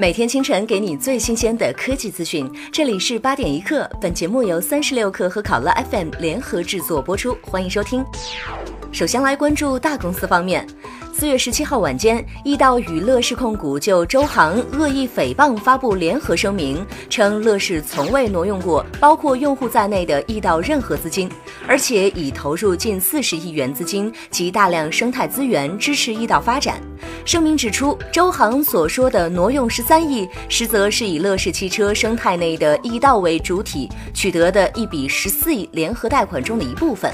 [0.00, 3.86] 每天清晨给你最新鲜的科技资讯，这里是八点一刻。
[4.00, 8.02] 本节目由三十六克和考拉 FM 联合制作播出，欢迎收听。
[8.92, 10.66] 首先来关注大公司方面。
[11.12, 21.30] 四月十七号晚间，易到与乐视控股就周航恶意诽谤发布联合声明，称乐视从未挪用过包括用户在内的易到任何资金，
[21.68, 26.80] 而且已投入近四十亿元资金及大量生态资源支持易到发展。
[27.24, 37.12] 声明指出，周航所说的挪用十三亿，实则是以乐视汽车生态内的易到为主体取得的一笔十四亿联合贷款中的一部分。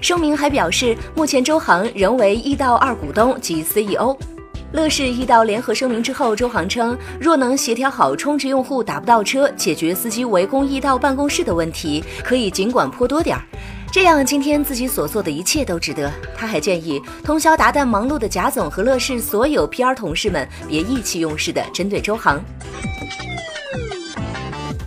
[0.00, 4.16] 声明还表示，目前周航仍为易到二股东及 CEO。
[4.72, 13.42] 乐视易到联合声明之后，周航称，若能协调好充值用户打不到车，解决司机围攻易到办公室的问题，可以尽管泼多点儿。
[13.90, 16.12] 这样，今天自己所做的一切都值得。
[16.36, 22.40] 他还建议通宵达旦忙碌的贾总和乐视所有 PR 同事们别意气用事的针对周航。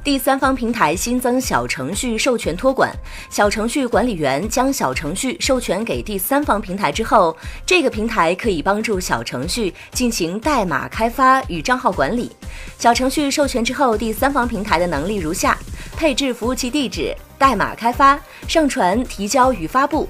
[0.04, 2.92] 第三方平台新增小程序授权托管，
[3.30, 7.36] 小程序管理员将小程序授权给第三方平台之后，
[7.66, 12.32] 这个平台可以帮助小程序进行代码开发与账号管理。
[12.78, 15.58] 小程序授权之后，第三方平台的能力如下：
[15.98, 17.16] 配置服务器地址。
[17.42, 20.08] 代码开发、上传、提交与发布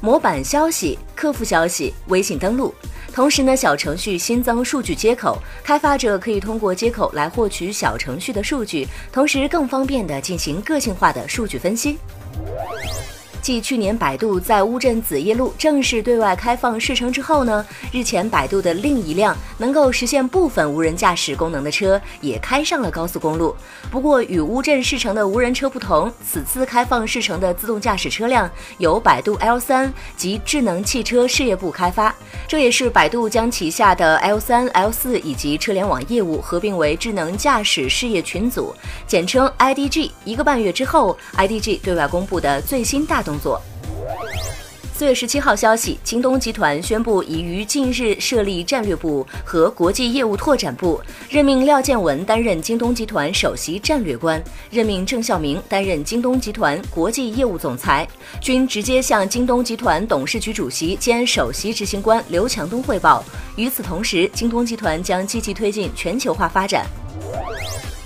[0.00, 2.74] 模板消息、客服消息、微信登录。
[3.14, 11.98] 同时呢，小程序新增数据接口，开发者可以通过接口来获取小程序的数据，同时更方便的进行个性化的数据分析。
[13.42, 23.52] 继去年百度在乌镇子夜路正式对外开放试乘之后呢，日前百度的另一辆能够实现部分无人驾驶功能的车也开上了高速公路。
[23.90, 28.48] 不过与乌镇试乘的无人车不同，此次开放试乘的自动驾驶车辆
[28.78, 32.14] 由百度 L 三及智能汽车事业部开发，
[32.46, 38.72] 这也是百度将旗下的 L 三、L 四以及车联网业务合并为智能驾驶事业群组，
[39.04, 40.12] 简称 IDG。
[40.24, 43.31] 一个半月之后，IDG 对外公布的最新大动。
[43.32, 43.58] 动作。
[44.94, 54.40] 四月十七号消息，京东集团宣布已于近日设立战略部和国际业务拓展部，任命廖建文担任京东集团首席战略官，
[54.70, 58.06] 任命郑孝明担任京东集团国际业务总裁，
[58.40, 63.24] 均直接向京东集团董事局主席兼首席执行官刘强东汇报。
[63.56, 66.86] 与此同时，京东集团将积极推进全球化发展。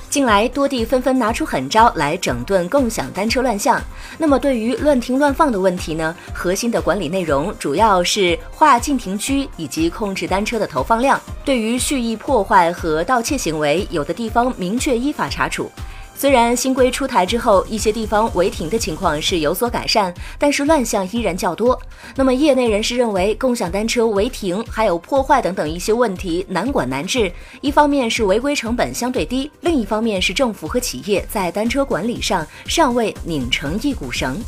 [0.09, 3.81] 近来多地纷纷拿出狠招来整顿共享单车乱象。
[4.17, 6.15] 那么对于乱停乱放的问题呢？
[6.33, 11.21] 核心的管理内容主要是划禁停区以及控制单车的投放量。
[11.45, 15.71] 对于蓄意破坏和盗窃行为，有的地方明确依法查处。
[16.19, 21.79] 虽然新规出台之后，一些地方违停的情况是有所改善，但是乱象依然较多。
[22.15, 27.31] 那么，业内人士认为，共享单车违停还有破坏等等一些问题难管难治。
[27.61, 34.43] 一方面是违规成本相对低，另一方面是政府和企业在单车管理上尚未拧成一股绳。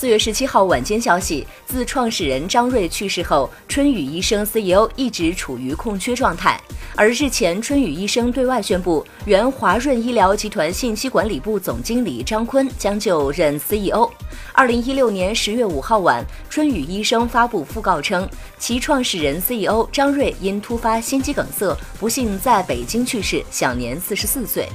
[0.00, 6.58] 四月十七号晚间消息，自创始人张瑞去世后，春雨医生 CEO 一直处于空缺状态。
[6.96, 14.10] 而日前，春雨医生对外宣布，原华润医疗集团信息管理部总经理张坤将就任 CEO。
[14.54, 18.26] 二零一六年十月五号晚，春雨医生发布讣告称，
[18.58, 24.66] 其创始人 CEO 张瑞因突发心肌梗塞，不幸在北京去世，享年四十四岁。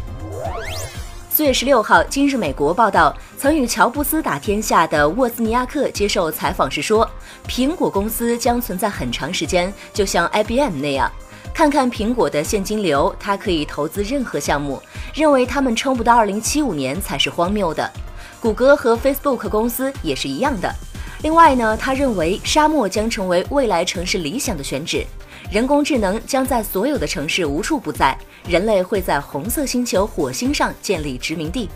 [1.36, 7.06] 四月十六号，今日美国报道，曾与乔布斯打天下的沃兹尼亚克接受采访时说，
[7.46, 11.12] 苹果公司将存在很长时间，就像 IBM 那样。
[11.54, 14.82] 看看苹果的现金流，它可以投资任何项目。
[15.14, 17.92] 认为他们撑不到二零七五年才是荒谬的。
[18.40, 20.74] 谷歌和 Facebook 公司也是一样的。
[21.22, 25.06] 另外呢，他认为沙漠将成为未来城市理想的选址。
[25.52, 28.18] 人工智能将在所有的城市无处不在，
[28.48, 31.70] 人类会在红色星球火星上建立殖民地。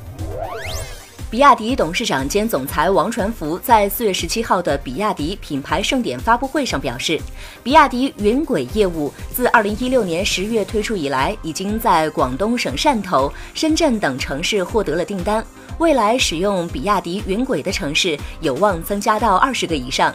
[1.32, 7.20] 比亚迪董事长兼总裁王传福在四月十七号的比亚迪品牌盛典发布会上表示，
[7.64, 15.46] 比亚迪云轨业务自二零一六年十月推出以来，已经在广东省汕头、深圳等城市获得了订单，
[15.78, 20.12] 未来使用比亚迪云轨的城市有望增加到二十个以上。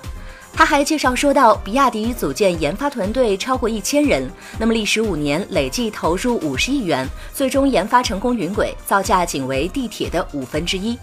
[0.56, 10.96] 他还介绍说到，比亚迪组建研发团队超过一千人，那么历时五年，累计投入五十亿元，最终研发成功云轨，造价仅为地铁的五分之一。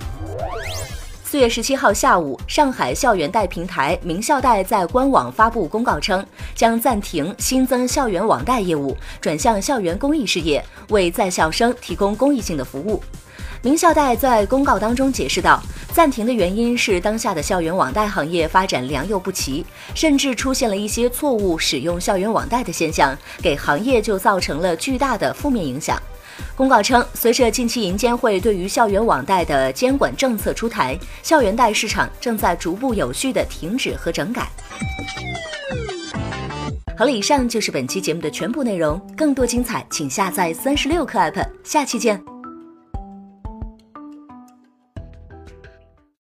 [1.24, 6.26] 四月十七号下午，上海校园贷平台名校贷在官网发布公告称，
[6.56, 13.02] 将暂停新增校园网贷业务，转向校园公益事业，为在校生提供公益性的服务。
[13.64, 15.62] 名校贷在公告当中解释道，
[15.94, 19.64] 暂停的原因是当下的校园网贷行业发展良莠不齐，
[19.94, 26.02] 甚至出现了一些错误使用校园网贷的现象，给行业就造成了巨大的负面影响。
[26.56, 34.50] 公告称，随着近期银监会对于校园网贷的监管政策出台，校园贷市场正在逐步有序的停止和整改。
[36.98, 42.20] 好了，以上就是本期节目的全部内容，更多精彩请下载三十六课 app，下期见。